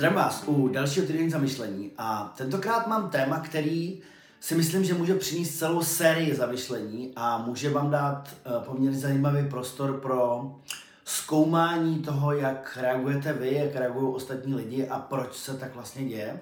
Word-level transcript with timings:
Zdravím 0.00 0.16
vás 0.16 0.44
u 0.46 0.68
dalšího 0.68 1.06
týdenní 1.06 1.30
zamyšlení 1.30 1.90
a 1.98 2.34
tentokrát 2.36 2.86
mám 2.86 3.10
téma, 3.10 3.40
který 3.40 4.00
si 4.40 4.54
myslím, 4.54 4.84
že 4.84 4.94
může 4.94 5.14
přinést 5.14 5.58
celou 5.58 5.82
sérii 5.82 6.34
zamyšlení 6.34 7.12
a 7.16 7.38
může 7.38 7.70
vám 7.70 7.90
dát 7.90 8.28
eh, 8.28 8.64
poměrně 8.64 8.98
zajímavý 8.98 9.48
prostor 9.48 10.00
pro 10.00 10.50
zkoumání 11.04 11.98
toho, 11.98 12.32
jak 12.32 12.78
reagujete 12.80 13.32
vy, 13.32 13.54
jak 13.54 13.74
reagují 13.74 14.14
ostatní 14.14 14.54
lidi 14.54 14.88
a 14.88 14.98
proč 14.98 15.36
se 15.36 15.56
tak 15.56 15.74
vlastně 15.74 16.08
děje. 16.08 16.40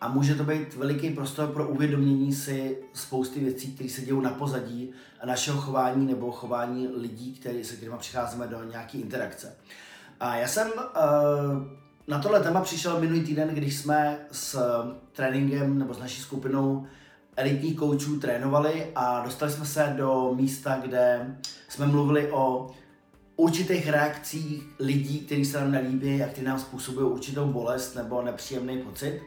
A 0.00 0.08
může 0.08 0.34
to 0.34 0.44
být 0.44 0.74
veliký 0.74 1.10
prostor 1.10 1.48
pro 1.48 1.68
uvědomění 1.68 2.32
si 2.32 2.78
spousty 2.92 3.40
věcí, 3.40 3.72
které 3.72 3.90
se 3.90 4.00
dějí 4.00 4.22
na 4.22 4.30
pozadí 4.30 4.90
našeho 5.24 5.60
chování 5.60 6.06
nebo 6.06 6.32
chování 6.32 6.88
lidí, 6.96 7.34
který, 7.34 7.64
se 7.64 7.76
kterými 7.76 7.98
přicházíme 7.98 8.46
do 8.46 8.64
nějaké 8.64 8.98
interakce. 8.98 9.56
A 10.20 10.36
já 10.36 10.48
jsem 10.48 10.68
uh, 10.68 11.83
na 12.08 12.18
tohle 12.18 12.40
téma 12.40 12.60
přišel 12.60 13.00
minulý 13.00 13.20
týden, 13.20 13.48
když 13.48 13.76
jsme 13.76 14.18
s 14.32 14.58
tréninkem 15.12 15.78
nebo 15.78 15.94
s 15.94 15.98
naší 15.98 16.20
skupinou 16.20 16.86
elitních 17.36 17.76
koučů 17.76 18.20
trénovali 18.20 18.86
a 18.94 19.20
dostali 19.24 19.52
jsme 19.52 19.64
se 19.64 19.94
do 19.96 20.32
místa, 20.34 20.78
kde 20.82 21.36
jsme 21.68 21.86
mluvili 21.86 22.32
o 22.32 22.70
určitých 23.36 23.88
reakcích 23.88 24.62
lidí, 24.78 25.18
kteří 25.18 25.44
se 25.44 25.60
nám 25.60 25.72
nelíbí 25.72 26.22
a 26.22 26.26
kteří 26.26 26.46
nám 26.46 26.58
způsobují 26.58 27.06
určitou 27.06 27.46
bolest 27.46 27.94
nebo 27.94 28.22
nepříjemný 28.22 28.78
pocit. 28.78 29.20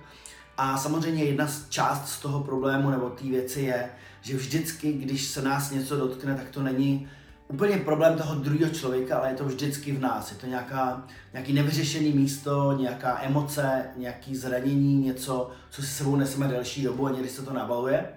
A 0.58 0.78
samozřejmě 0.78 1.24
jedna 1.24 1.48
z 1.48 1.70
část 1.70 2.10
z 2.10 2.20
toho 2.20 2.44
problému 2.44 2.90
nebo 2.90 3.10
té 3.10 3.24
věci 3.24 3.62
je, 3.62 3.90
že 4.22 4.38
vždycky, 4.38 4.94
když 4.94 5.26
se 5.26 5.42
nás 5.42 5.72
něco 5.72 5.98
dotkne, 5.98 6.36
tak 6.36 6.50
to 6.50 6.64
není 6.64 7.10
úplně 7.48 7.78
problém 7.78 8.18
toho 8.18 8.36
druhého 8.36 8.74
člověka, 8.74 9.18
ale 9.18 9.30
je 9.30 9.36
to 9.36 9.46
vždycky 9.46 9.92
v 9.92 10.00
nás. 10.00 10.32
Je 10.32 10.38
to 10.38 10.48
nějaká, 10.48 11.08
nějaký 11.34 11.54
nevyřešený 11.54 12.12
místo, 12.12 12.78
nějaká 12.80 13.20
emoce, 13.24 13.86
nějaký 13.98 14.36
zranění, 14.36 14.96
něco, 14.98 15.52
co 15.70 15.82
si 15.82 15.88
sebou 15.88 16.16
neseme 16.16 16.48
delší 16.48 16.84
dobu 16.84 17.08
a 17.08 17.12
někdy 17.12 17.30
se 17.30 17.42
to 17.42 17.54
nabaluje. 17.54 18.10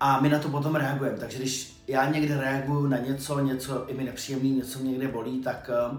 A 0.00 0.20
my 0.20 0.28
na 0.28 0.38
to 0.38 0.48
potom 0.48 0.74
reagujeme. 0.74 1.18
Takže 1.18 1.38
když 1.38 1.82
já 1.88 2.10
někde 2.10 2.40
reaguju 2.40 2.86
na 2.86 2.98
něco, 2.98 3.40
něco 3.40 3.88
i 3.88 3.94
mi 3.94 4.04
nepříjemný, 4.04 4.50
něco 4.50 4.78
mě 4.78 4.90
někde 4.90 5.08
bolí, 5.08 5.40
tak 5.40 5.70
uh, 5.90 5.98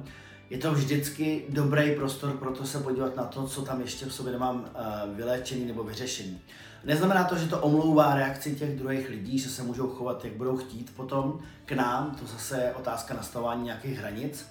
je 0.50 0.58
to 0.58 0.74
vždycky 0.74 1.46
dobrý 1.50 1.96
prostor 1.96 2.32
pro 2.32 2.52
to 2.52 2.66
se 2.66 2.80
podívat 2.80 3.16
na 3.16 3.24
to, 3.24 3.48
co 3.48 3.62
tam 3.62 3.82
ještě 3.82 4.06
v 4.06 4.14
sobě 4.14 4.34
nemám 4.34 4.56
uh, 4.56 5.16
vyléčený 5.16 5.66
nebo 5.66 5.84
vyřešený. 5.84 6.42
Neznamená 6.84 7.24
to, 7.24 7.38
že 7.38 7.48
to 7.48 7.60
omlouvá 7.60 8.16
reakci 8.16 8.56
těch 8.56 8.80
druhých 8.80 9.10
lidí, 9.10 9.40
že 9.40 9.50
se 9.50 9.64
můžou 9.64 9.88
chovat, 9.88 10.26
jak 10.26 10.34
budou 10.34 10.58
chtít 10.58 10.96
potom 10.96 11.40
k 11.66 11.72
nám, 11.72 12.16
to 12.20 12.26
zase 12.26 12.58
je 12.58 12.74
otázka 12.74 13.14
nastavování 13.14 13.64
nějakých 13.64 13.98
hranic. 13.98 14.46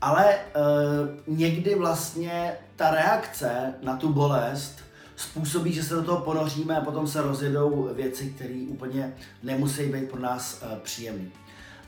Ale 0.00 0.36
uh, 0.36 1.36
někdy 1.36 1.74
vlastně 1.74 2.52
ta 2.76 2.90
reakce 2.90 3.74
na 3.82 3.96
tu 3.96 4.12
bolest 4.12 4.78
způsobí, 5.16 5.72
že 5.72 5.82
se 5.82 5.94
do 5.94 6.02
toho 6.02 6.20
ponoříme 6.20 6.76
a 6.76 6.84
potom 6.84 7.06
se 7.06 7.22
rozjedou 7.22 7.90
věci, 7.94 8.30
které 8.36 8.66
úplně 8.68 9.14
nemusí 9.42 9.86
být 9.86 10.10
pro 10.10 10.20
nás 10.20 10.62
uh, 10.62 10.78
příjemné. 10.78 11.28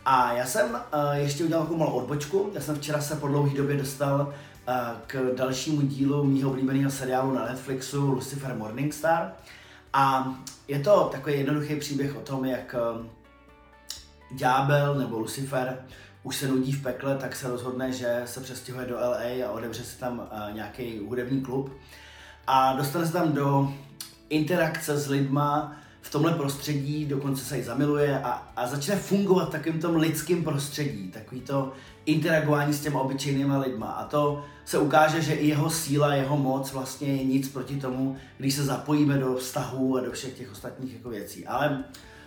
A 0.04 0.32
já 0.32 0.46
jsem 0.46 0.70
uh, 0.70 0.80
ještě 1.12 1.44
udělal 1.44 1.64
takovou 1.64 1.78
malou 1.78 1.92
odbočku. 1.92 2.50
Já 2.54 2.60
jsem 2.60 2.76
včera 2.76 3.00
se 3.00 3.16
po 3.16 3.28
dlouhé 3.28 3.54
době 3.54 3.76
dostal 3.76 4.20
uh, 4.20 4.74
k 5.06 5.34
dalšímu 5.36 5.82
dílu 5.82 6.24
mýho 6.24 6.50
oblíbeného 6.50 6.90
seriálu 6.90 7.34
na 7.34 7.46
Netflixu 7.46 8.10
Lucifer 8.10 8.54
Morningstar. 8.54 9.32
A 9.98 10.34
je 10.68 10.80
to 10.80 11.08
takový 11.12 11.38
jednoduchý 11.38 11.76
příběh 11.76 12.16
o 12.16 12.20
tom, 12.20 12.44
jak 12.44 12.74
uh, 12.98 13.06
ďábel 14.36 14.94
nebo 14.94 15.18
Lucifer 15.18 15.78
už 16.22 16.36
se 16.36 16.48
nudí 16.48 16.72
v 16.72 16.82
pekle, 16.82 17.16
tak 17.16 17.36
se 17.36 17.48
rozhodne, 17.48 17.92
že 17.92 18.22
se 18.24 18.40
přestěhuje 18.40 18.86
do 18.86 18.96
LA 18.96 19.46
a 19.46 19.50
odevře 19.50 19.84
si 19.84 19.98
tam 19.98 20.18
uh, 20.18 20.54
nějaký 20.54 20.98
hudební 20.98 21.40
klub. 21.42 21.72
A 22.46 22.72
dostane 22.72 23.06
se 23.06 23.12
tam 23.12 23.32
do 23.32 23.72
interakce 24.28 24.98
s 24.98 25.08
lidma, 25.08 25.76
v 26.06 26.10
tomhle 26.10 26.32
prostředí, 26.32 27.04
dokonce 27.04 27.44
se 27.44 27.58
i 27.58 27.62
zamiluje 27.62 28.20
a, 28.20 28.42
a 28.56 28.66
začne 28.66 28.96
fungovat 28.96 29.50
takovým 29.50 29.80
tom 29.80 29.96
lidském 29.96 30.44
prostředí, 30.44 31.08
takový 31.08 31.40
to 31.40 31.72
interagování 32.06 32.72
s 32.72 32.80
těma 32.80 33.00
obyčejnýma 33.00 33.58
lidma. 33.58 33.86
A 33.86 34.04
to 34.04 34.44
se 34.64 34.78
ukáže, 34.78 35.22
že 35.22 35.34
i 35.34 35.48
jeho 35.48 35.70
síla, 35.70 36.14
jeho 36.14 36.36
moc 36.36 36.72
vlastně 36.72 37.08
je 37.08 37.24
nic 37.24 37.48
proti 37.48 37.76
tomu, 37.76 38.16
když 38.38 38.54
se 38.54 38.64
zapojíme 38.64 39.18
do 39.18 39.34
vztahů 39.34 39.96
a 39.96 40.00
do 40.00 40.10
všech 40.10 40.34
těch 40.34 40.52
ostatních 40.52 40.94
jako 40.94 41.08
věcí. 41.08 41.46
Ale 41.46 41.84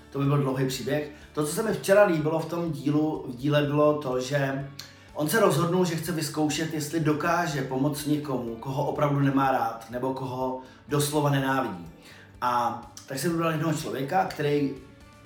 to 0.10 0.20
by 0.20 0.26
byl 0.26 0.38
dlouhý 0.38 0.68
příběh. 0.68 1.12
To, 1.34 1.46
co 1.46 1.54
se 1.54 1.64
mi 1.64 1.74
včera 1.74 2.06
líbilo 2.06 2.40
v 2.40 2.46
tom 2.46 2.72
dílu, 2.72 3.26
v 3.28 3.36
díle 3.36 3.64
bylo 3.64 3.94
to, 4.02 4.20
že 4.20 4.70
on 5.14 5.30
se 5.30 5.40
rozhodnul, 5.40 5.86
že 5.86 5.96
chce 5.96 6.12
vyzkoušet, 6.12 6.74
jestli 6.74 7.00
dokáže 7.00 7.62
pomoct 7.62 8.06
někomu, 8.06 8.56
koho 8.56 8.86
opravdu 8.86 9.20
nemá 9.20 9.52
rád, 9.52 9.86
nebo 9.90 10.14
koho 10.14 10.62
doslova 10.88 11.30
nenávidí. 11.30 11.90
A 12.42 12.82
tak 13.10 13.20
jsem 13.20 13.32
vybral 13.32 13.52
jednoho 13.52 13.74
člověka, 13.74 14.26
který 14.26 14.72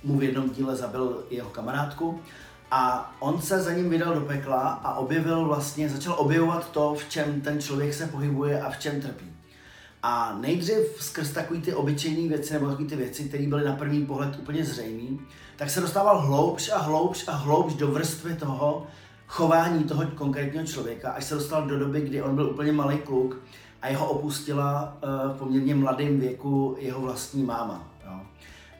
mu 0.04 0.18
v 0.18 0.24
jednom 0.24 0.50
díle 0.50 0.76
zabil 0.76 1.24
jeho 1.30 1.50
kamarádku 1.50 2.22
a 2.72 3.14
on 3.20 3.42
se 3.42 3.62
za 3.62 3.74
ním 3.74 3.90
vydal 3.90 4.16
do 4.16 4.22
pekla 4.22 4.60
a 4.60 4.96
objevil 4.96 5.46
vlastně, 5.46 5.90
začal 5.90 6.16
objevovat 6.18 6.72
to, 6.72 6.94
v 6.94 7.10
čem 7.10 7.42
ten 7.42 7.62
člověk 7.62 7.94
se 7.94 8.08
pohybuje 8.08 8.62
a 8.62 8.70
v 8.70 8.80
čem 8.80 9.02
trpí. 9.02 9.26
A 10.04 10.38
nejdřív 10.42 10.78
skrz 11.00 11.32
takový 11.32 11.62
ty 11.62 11.74
obyčejné 11.74 12.30
věci 12.30 12.54
nebo 12.54 12.70
takové 12.70 12.90
ty 12.90 12.96
věci, 12.96 13.24
které 13.24 13.48
byly 13.48 13.66
na 13.66 13.76
první 13.76 14.06
pohled 14.06 14.40
úplně 14.40 14.66
zřejmé, 14.66 15.18
tak 15.56 15.70
se 15.70 15.82
dostával 15.82 16.22
hloubš 16.22 16.70
a 16.70 16.78
hloubš 16.78 17.28
a 17.28 17.32
hloubš 17.32 17.74
do 17.74 17.88
vrstvy 17.88 18.36
toho 18.36 18.88
chování 19.28 19.84
toho 19.84 20.06
konkrétního 20.16 20.66
člověka, 20.66 21.12
až 21.12 21.24
se 21.24 21.36
dostal 21.36 21.68
do 21.68 21.80
doby, 21.80 22.02
kdy 22.02 22.22
on 22.22 22.36
byl 22.36 22.50
úplně 22.50 22.72
malý 22.72 22.98
kluk 22.98 23.38
a 23.84 23.88
jeho 23.88 24.10
opustila 24.10 24.98
uh, 25.04 25.36
v 25.36 25.40
poměrně 25.40 25.76
mladém 25.76 26.20
věku 26.20 26.76
jeho 26.80 27.02
vlastní 27.02 27.44
máma. 27.44 27.88
Jo. 28.06 28.20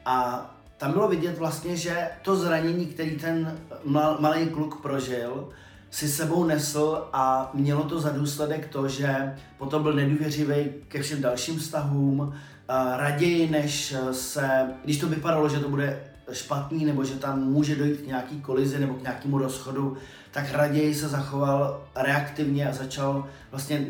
A 0.04 0.46
tam 0.76 0.92
bylo 0.92 1.08
vidět 1.08 1.38
vlastně, 1.38 1.76
že 1.76 2.08
to 2.22 2.36
zranění, 2.36 2.86
který 2.86 3.10
ten 3.10 3.58
mal, 3.84 4.16
malý 4.20 4.46
kluk 4.46 4.82
prožil, 4.82 5.48
si 5.90 6.08
sebou 6.08 6.44
nesl 6.44 7.08
a 7.12 7.50
mělo 7.54 7.84
to 7.84 8.00
za 8.00 8.10
důsledek 8.10 8.68
to, 8.68 8.88
že 8.88 9.36
potom 9.58 9.82
byl 9.82 9.92
nedůvěřivý 9.92 10.70
ke 10.88 11.02
všem 11.02 11.22
dalším 11.22 11.58
vztahům, 11.58 12.20
uh, 12.20 12.32
raději 12.96 13.50
než 13.50 13.94
se, 14.12 14.70
když 14.84 14.98
to 14.98 15.08
vypadalo, 15.08 15.48
že 15.48 15.60
to 15.60 15.68
bude 15.68 16.00
špatný 16.32 16.84
nebo 16.84 17.04
že 17.04 17.14
tam 17.14 17.44
může 17.44 17.76
dojít 17.76 18.00
k 18.00 18.06
nějaký 18.06 18.40
kolizi 18.40 18.78
nebo 18.78 18.94
k 18.94 19.02
nějakému 19.02 19.38
rozchodu, 19.38 19.96
tak 20.30 20.52
raději 20.52 20.94
se 20.94 21.08
zachoval 21.08 21.82
reaktivně 21.96 22.68
a 22.68 22.72
začal 22.72 23.28
vlastně 23.50 23.86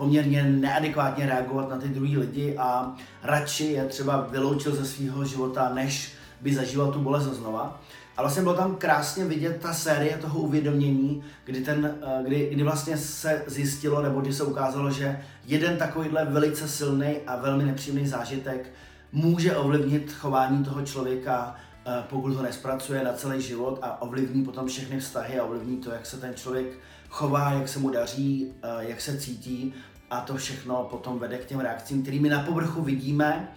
poměrně 0.00 0.42
neadekvátně 0.42 1.26
reagovat 1.26 1.68
na 1.68 1.78
ty 1.78 1.88
druhý 1.88 2.18
lidi 2.18 2.56
a 2.58 2.96
radši 3.22 3.64
je 3.64 3.84
třeba 3.84 4.26
vyloučil 4.30 4.74
ze 4.76 4.84
svého 4.86 5.24
života, 5.24 5.70
než 5.74 6.12
by 6.40 6.54
zažíval 6.54 6.92
tu 6.92 7.00
bolest 7.00 7.24
znova. 7.24 7.80
A 8.16 8.22
vlastně 8.22 8.42
bylo 8.42 8.54
tam 8.54 8.76
krásně 8.76 9.24
vidět 9.24 9.60
ta 9.62 9.74
série 9.74 10.16
toho 10.16 10.40
uvědomění, 10.40 11.22
kdy, 11.44 11.60
ten, 11.60 11.98
eh, 12.02 12.22
kdy, 12.22 12.48
kdy 12.52 12.62
vlastně 12.62 12.96
se 12.96 13.42
zjistilo, 13.46 14.02
nebo 14.02 14.20
kdy 14.20 14.32
se 14.32 14.44
ukázalo, 14.44 14.90
že 14.90 15.20
jeden 15.46 15.76
takovýhle 15.76 16.24
velice 16.24 16.68
silný 16.68 17.16
a 17.26 17.36
velmi 17.36 17.64
nepříjemný 17.64 18.06
zážitek 18.06 18.72
může 19.12 19.56
ovlivnit 19.56 20.12
chování 20.12 20.64
toho 20.64 20.82
člověka, 20.82 21.56
eh, 21.86 22.02
pokud 22.10 22.34
ho 22.34 22.42
nespracuje 22.42 23.04
na 23.04 23.12
celý 23.12 23.42
život 23.42 23.78
a 23.82 24.02
ovlivní 24.02 24.44
potom 24.44 24.66
všechny 24.66 25.00
vztahy 25.00 25.38
a 25.38 25.44
ovlivní 25.44 25.76
to, 25.76 25.90
jak 25.90 26.06
se 26.06 26.16
ten 26.16 26.34
člověk 26.34 26.66
chová, 27.10 27.52
jak 27.52 27.68
se 27.68 27.78
mu 27.78 27.90
daří, 27.90 28.52
eh, 28.62 28.68
jak 28.78 29.00
se 29.00 29.18
cítí 29.18 29.74
a 30.10 30.20
to 30.20 30.36
všechno 30.36 30.84
potom 30.90 31.18
vede 31.18 31.38
k 31.38 31.44
těm 31.44 31.60
reakcím, 31.60 32.02
kterými 32.02 32.28
na 32.28 32.42
povrchu 32.42 32.82
vidíme, 32.82 33.48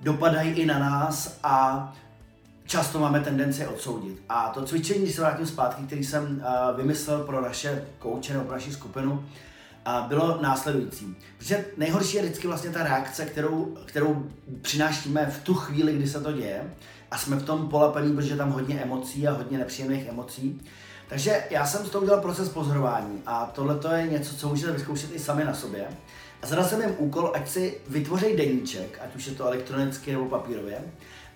dopadají 0.00 0.50
i 0.50 0.66
na 0.66 0.78
nás 0.78 1.38
a 1.42 1.92
často 2.66 2.98
máme 2.98 3.20
tendenci 3.20 3.66
odsoudit. 3.66 4.22
A 4.28 4.48
to 4.48 4.64
cvičení, 4.64 5.02
když 5.02 5.14
se 5.14 5.20
vrátím 5.20 5.46
zpátky, 5.46 5.82
který 5.82 6.04
jsem 6.04 6.24
uh, 6.24 6.76
vymyslel 6.76 7.24
pro 7.24 7.40
naše 7.42 7.84
kouče 7.98 8.32
nebo 8.32 8.44
pro 8.44 8.54
naši 8.54 8.72
skupinu, 8.72 9.12
uh, 9.12 10.08
bylo 10.08 10.38
následující. 10.42 11.16
Protože 11.38 11.64
nejhorší 11.76 12.16
je 12.16 12.22
vždycky 12.22 12.46
vlastně 12.46 12.70
ta 12.70 12.82
reakce, 12.82 13.26
kterou, 13.26 13.76
kterou 13.84 14.26
přinášíme 14.62 15.26
v 15.26 15.44
tu 15.44 15.54
chvíli, 15.54 15.92
kdy 15.92 16.08
se 16.08 16.20
to 16.20 16.32
děje 16.32 16.74
a 17.10 17.18
jsme 17.18 17.36
v 17.36 17.44
tom 17.44 17.68
polapení, 17.68 18.16
protože 18.16 18.36
tam 18.36 18.50
hodně 18.50 18.80
emocí 18.80 19.28
a 19.28 19.32
hodně 19.32 19.58
nepříjemných 19.58 20.06
emocí. 20.06 20.60
Takže 21.08 21.44
já 21.50 21.66
jsem 21.66 21.86
z 21.86 21.90
toho 21.90 22.02
udělal 22.02 22.20
proces 22.20 22.48
pozorování 22.48 23.22
a 23.26 23.46
tohle 23.54 24.00
je 24.00 24.08
něco, 24.08 24.36
co 24.36 24.48
můžete 24.48 24.72
vyzkoušet 24.72 25.10
i 25.14 25.18
sami 25.18 25.44
na 25.44 25.54
sobě. 25.54 25.88
A 26.42 26.46
zadal 26.46 26.64
jsem 26.64 26.80
jim 26.80 26.94
úkol, 26.98 27.32
ať 27.34 27.48
si 27.48 27.80
vytvoří 27.88 28.36
deníček, 28.36 29.00
ať 29.04 29.16
už 29.16 29.26
je 29.26 29.34
to 29.34 29.44
elektronicky 29.44 30.12
nebo 30.12 30.26
papírově, 30.26 30.78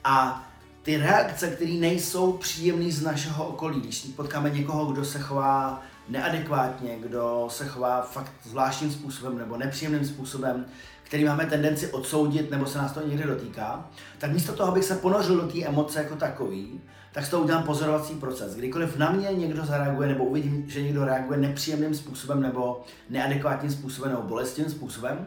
a 0.05 0.46
ty 0.82 0.96
reakce, 0.96 1.50
které 1.50 1.72
nejsou 1.72 2.32
příjemné 2.32 2.93
z 2.93 3.02
našeho 3.02 3.46
okolí, 3.46 3.81
když 3.81 4.00
potkáme 4.00 4.50
někoho, 4.50 4.93
kdo 4.93 5.05
se 5.05 5.19
chová 5.19 5.82
neadekvátně, 6.08 6.99
kdo 6.99 7.47
se 7.50 7.67
chová 7.67 8.02
fakt 8.02 8.32
zvláštním 8.43 8.93
způsobem 8.93 9.38
nebo 9.38 9.56
nepříjemným 9.56 10.06
způsobem, 10.06 10.67
který 11.02 11.25
máme 11.25 11.47
tendenci 11.47 11.93
odsoudit 11.93 12.50
nebo 12.50 12.67
se 12.67 12.79
nás 12.79 12.93
to 12.93 13.06
někde 13.06 13.26
dotýká, 13.26 13.88
tak 14.19 14.32
místo 14.32 14.52
toho, 14.52 14.73
abych 14.73 14.85
se 14.85 14.94
ponořil 14.94 15.41
do 15.41 15.49
té 15.49 15.64
emoce 15.64 15.99
jako 15.99 16.17
takový, 16.17 16.81
tak 17.12 17.26
s 17.26 17.29
toho 17.29 17.43
udělám 17.43 17.62
pozorovací 17.62 18.14
proces. 18.14 18.55
Kdykoliv 18.55 18.97
na 18.97 19.11
mě 19.11 19.29
někdo 19.29 19.64
zareaguje 19.64 20.08
nebo 20.08 20.25
uvidím, 20.25 20.64
že 20.69 20.82
někdo 20.82 21.05
reaguje 21.05 21.38
nepříjemným 21.38 21.94
způsobem 21.94 22.43
nebo 22.43 22.85
neadekvátním 23.08 23.73
způsobem 23.73 24.11
nebo 24.11 24.23
bolestivým 24.23 24.70
způsobem, 24.70 25.26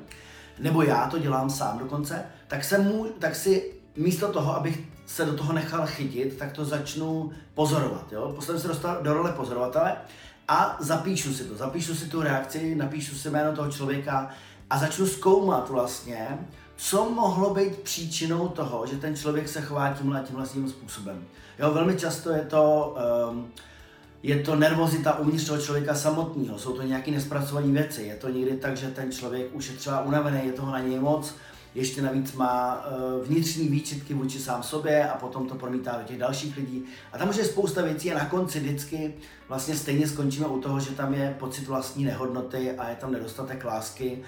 nebo 0.59 0.81
já 0.81 1.09
to 1.09 1.19
dělám 1.19 1.49
sám 1.49 1.79
dokonce, 1.79 2.25
tak, 2.47 2.63
se 2.63 2.77
mu, 2.77 3.05
tak 3.19 3.35
si 3.35 3.73
místo 3.95 4.31
toho, 4.31 4.55
abych 4.55 4.79
se 5.05 5.25
do 5.25 5.33
toho 5.33 5.53
nechal 5.53 5.87
chytit, 5.87 6.37
tak 6.37 6.51
to 6.51 6.65
začnu 6.65 7.31
pozorovat. 7.53 8.13
Jo? 8.13 8.31
Postavím 8.35 8.61
se 8.61 8.67
dostat 8.67 9.03
do 9.03 9.13
role 9.13 9.31
pozorovatele 9.31 9.95
a 10.47 10.77
zapíšu 10.79 11.33
si 11.33 11.43
to. 11.43 11.55
Zapíšu 11.55 11.95
si 11.95 12.09
tu 12.09 12.21
reakci, 12.21 12.75
napíšu 12.75 13.15
si 13.15 13.29
jméno 13.29 13.55
toho 13.55 13.71
člověka 13.71 14.29
a 14.69 14.77
začnu 14.77 15.07
zkoumat 15.07 15.69
vlastně, 15.69 16.37
co 16.75 17.09
mohlo 17.09 17.53
být 17.53 17.79
příčinou 17.79 18.47
toho, 18.47 18.85
že 18.87 18.97
ten 18.97 19.15
člověk 19.15 19.49
se 19.49 19.61
chová 19.61 19.93
tímhle 19.93 20.19
a 20.19 20.23
tímhle 20.23 20.47
tím 20.47 20.69
způsobem. 20.69 21.23
Jo, 21.59 21.71
velmi 21.71 21.95
často 21.95 22.29
je 22.31 22.41
to, 22.41 22.95
um, 23.29 23.51
je 24.23 24.39
to 24.39 24.55
nervozita 24.55 25.19
uvnitř 25.19 25.47
toho 25.47 25.61
člověka 25.61 25.95
samotného, 25.95 26.59
jsou 26.59 26.73
to 26.73 26.81
nějaké 26.81 27.11
nespracované 27.11 27.67
věci, 27.67 28.03
je 28.03 28.15
to 28.15 28.29
někdy 28.29 28.57
tak, 28.57 28.77
že 28.77 28.87
ten 28.87 29.11
člověk 29.11 29.55
už 29.55 29.69
je 29.69 29.75
třeba 29.75 30.01
unavený, 30.01 30.39
je 30.45 30.51
toho 30.51 30.71
na 30.71 30.79
něj 30.79 30.99
moc, 30.99 31.35
ještě 31.75 32.01
navíc 32.01 32.33
má 32.33 32.85
uh, 32.85 33.27
vnitřní 33.27 33.67
výčitky 33.67 34.13
vůči 34.13 34.39
sám 34.39 34.63
sobě 34.63 35.09
a 35.09 35.17
potom 35.17 35.47
to 35.47 35.55
promítá 35.55 35.97
do 35.97 36.03
těch 36.03 36.17
dalších 36.17 36.57
lidí. 36.57 36.83
A 37.11 37.17
tam 37.17 37.29
už 37.29 37.35
je 37.35 37.45
spousta 37.45 37.81
věcí 37.81 38.11
a 38.11 38.17
na 38.17 38.25
konci 38.25 38.59
vždycky 38.59 39.13
vlastně 39.47 39.75
stejně 39.75 40.07
skončíme 40.07 40.47
u 40.47 40.59
toho, 40.59 40.79
že 40.79 40.91
tam 40.91 41.13
je 41.13 41.35
pocit 41.39 41.67
vlastní 41.67 42.05
nehodnoty 42.05 42.71
a 42.71 42.89
je 42.89 42.95
tam 42.95 43.11
nedostatek 43.11 43.65
lásky 43.65 44.23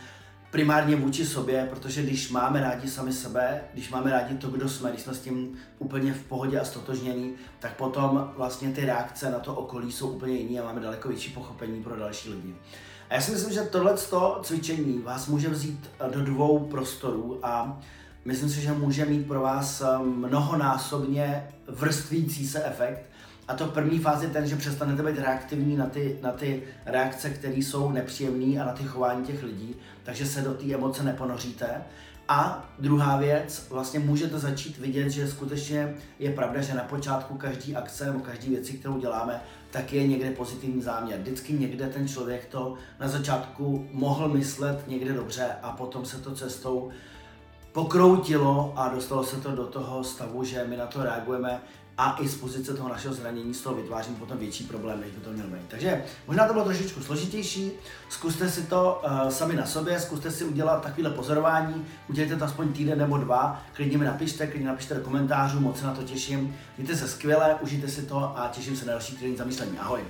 primárně 0.52 0.96
vůči 0.96 1.26
sobě, 1.26 1.68
protože 1.70 2.04
když 2.04 2.30
máme 2.30 2.62
rádi 2.62 2.90
sami 2.90 3.14
sebe, 3.14 3.62
když 3.74 3.90
máme 3.90 4.12
rádi 4.12 4.38
to, 4.38 4.48
kdo 4.48 4.70
jsme, 4.70 4.90
když 4.90 5.02
jsme 5.02 5.14
s 5.14 5.20
tím 5.20 5.58
úplně 5.80 6.14
v 6.14 6.24
pohodě 6.24 6.60
a 6.60 6.66
stotožnění, 6.66 7.34
tak 7.60 7.76
potom 7.76 8.32
vlastně 8.38 8.72
ty 8.72 8.86
reakce 8.86 9.32
na 9.32 9.40
to 9.40 9.56
okolí 9.56 9.92
jsou 9.92 10.10
úplně 10.10 10.38
jiné 10.38 10.62
a 10.62 10.66
máme 10.66 10.82
daleko 10.82 11.08
větší 11.08 11.32
pochopení 11.32 11.84
pro 11.84 11.96
další 11.96 12.30
lidi. 12.30 12.56
A 13.10 13.14
já 13.16 13.22
si 13.22 13.32
myslím, 13.32 13.54
že 13.54 13.62
tohle 13.62 13.94
cvičení 14.42 15.02
vás 15.02 15.28
může 15.28 15.50
vzít 15.50 15.90
do 16.12 16.24
dvou 16.24 16.60
prostorů 16.60 17.40
a 17.44 17.80
myslím 18.26 18.50
si, 18.50 18.62
že 18.62 18.72
může 18.72 19.06
mít 19.06 19.28
pro 19.28 19.42
vás 19.42 19.84
mnohonásobně 20.04 21.48
vrstvící 21.68 22.48
se 22.48 22.64
efekt, 22.64 23.10
a 23.48 23.54
to 23.54 23.66
první 23.66 24.00
fáze 24.00 24.26
je 24.26 24.30
ten, 24.32 24.48
že 24.48 24.56
přestanete 24.56 25.04
být 25.04 25.20
reaktivní 25.20 25.78
na 25.78 25.86
ty, 25.86 26.18
na 26.22 26.32
ty 26.32 26.64
reakce, 26.86 27.30
které 27.30 27.56
jsou 27.56 27.92
nepříjemné 27.92 28.62
a 28.62 28.66
na 28.66 28.74
ty 28.74 28.84
chování 28.84 29.26
těch 29.26 29.44
lidí, 29.44 29.76
takže 30.04 30.26
se 30.26 30.42
do 30.42 30.54
té 30.54 30.74
emoce 30.74 31.04
neponoříte. 31.04 31.68
A 32.28 32.70
druhá 32.80 33.18
věc, 33.18 33.68
vlastně 33.70 34.00
můžete 34.00 34.40
začít 34.40 34.78
vidět, 34.78 35.10
že 35.10 35.28
skutečně 35.28 35.96
je 36.20 36.32
pravda, 36.32 36.62
že 36.62 36.74
na 36.74 36.84
počátku 36.84 37.38
každý 37.38 37.76
akce 37.76 38.06
nebo 38.06 38.20
každý 38.20 38.50
věci, 38.50 38.74
kterou 38.74 39.00
děláme, 39.00 39.42
tak 39.72 39.94
je 39.94 40.08
někde 40.08 40.32
pozitivní 40.32 40.82
záměr. 40.82 41.20
Vždycky 41.20 41.54
někde 41.54 41.88
ten 41.88 42.08
člověk 42.08 42.46
to 42.46 42.76
na 43.00 43.08
začátku 43.08 43.88
mohl 43.92 44.30
myslet 44.30 44.88
někde 44.88 45.14
dobře 45.14 45.48
a 45.62 45.72
potom 45.72 46.06
se 46.06 46.18
to 46.18 46.36
cestou 46.36 46.92
pokroutilo 47.76 48.74
a 48.76 48.88
dostalo 48.88 49.24
se 49.24 49.36
to 49.36 49.52
do 49.52 49.66
toho 49.66 50.04
stavu, 50.04 50.44
že 50.44 50.66
my 50.68 50.78
na 50.78 50.86
to 50.86 51.04
reagujeme 51.04 51.62
a 51.98 52.18
i 52.20 52.28
z 52.28 52.38
pozice 52.38 52.74
toho 52.74 52.90
našeho 52.90 53.14
zranění 53.14 53.54
z 53.54 53.62
toho 53.62 53.76
vytvářím 53.76 54.16
potom 54.16 54.38
větší 54.38 54.64
problém, 54.64 55.02
než 55.02 55.12
by 55.12 55.22
to 55.22 55.30
měl 55.30 55.48
být. 55.48 55.68
Takže 55.68 56.04
možná 56.28 56.48
to 56.48 56.54
bylo 56.54 56.66
trošičku 56.66 57.04
složitější, 57.04 57.72
zkuste 58.10 58.50
si 58.50 58.64
to 58.64 59.02
uh, 59.04 59.30
sami 59.30 59.56
na 59.56 59.66
sobě, 59.66 60.00
zkuste 60.00 60.32
si 60.32 60.44
udělat 60.44 60.84
takovéhle 60.84 61.16
pozorování, 61.16 61.86
udělejte 62.10 62.36
to 62.36 62.46
aspoň 62.46 62.74
týden 62.74 62.98
nebo 62.98 63.18
dva, 63.18 63.62
klidně 63.74 63.98
mi 63.98 64.06
napište, 64.06 64.48
klidně 64.48 64.68
napište 64.68 64.96
do 64.96 65.02
komentářů, 65.02 65.60
moc 65.60 65.80
se 65.80 65.86
na 65.86 65.94
to 65.94 66.04
těším, 66.04 66.56
mějte 66.78 66.96
se 66.96 67.08
skvěle, 67.08 67.56
užijte 67.62 67.88
si 67.88 68.02
to 68.02 68.40
a 68.40 68.50
těším 68.52 68.76
se 68.76 68.86
na 68.86 68.92
další 68.92 69.16
týden 69.16 69.38
zamyšlení. 69.38 69.80
Ahoj! 69.80 70.02